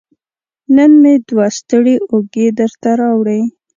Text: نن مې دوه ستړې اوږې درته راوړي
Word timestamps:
نن 0.75 0.91
مې 1.01 1.13
دوه 1.27 1.47
ستړې 1.57 1.95
اوږې 2.09 2.47
درته 2.59 2.89
راوړي 2.99 3.41